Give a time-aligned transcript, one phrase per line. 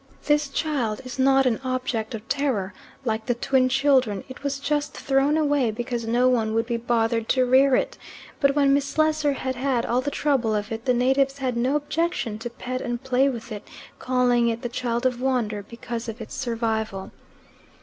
[0.25, 2.73] This child is not an object of terror,
[3.05, 7.29] like the twin children; it was just thrown away because no one would be bothered
[7.29, 7.99] to rear it,
[8.39, 11.75] but when Miss Slessor had had all the trouble of it the natives had no
[11.75, 13.67] objection to pet and play with it,
[13.99, 17.11] calling it "the child of wonder," because of its survival.